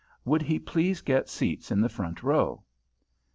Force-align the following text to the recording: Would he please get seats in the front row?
Would 0.25 0.41
he 0.41 0.57
please 0.57 1.01
get 1.01 1.29
seats 1.29 1.69
in 1.69 1.79
the 1.79 1.87
front 1.87 2.23
row? 2.23 2.63